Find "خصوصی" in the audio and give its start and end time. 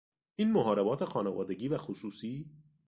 1.77-2.45